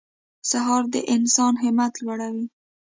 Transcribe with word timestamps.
سهار 0.51 0.83
د 0.93 0.95
انسان 1.15 1.53
همت 1.63 1.93
لوړوي. 2.03 2.45